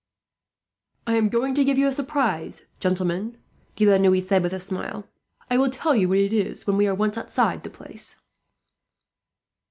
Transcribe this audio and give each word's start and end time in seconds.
"I 1.05 1.13
am 1.13 1.29
going 1.29 1.53
to 1.53 1.63
give 1.63 1.77
you 1.77 1.85
a 1.85 1.93
surprise, 1.93 2.65
gentlemen," 2.79 3.37
De 3.75 3.85
la 3.85 3.97
Noue 3.99 4.19
said, 4.19 4.41
with 4.41 4.51
a 4.51 4.59
smile. 4.59 5.07
"I 5.47 5.59
will 5.59 5.69
tell 5.69 5.95
you 5.95 6.09
what 6.09 6.17
it 6.17 6.33
is 6.33 6.65
when 6.65 6.75
we 6.75 6.87
are 6.87 6.95
once 6.95 7.19
outside 7.19 7.61
the 7.61 7.69
place." 7.69 8.25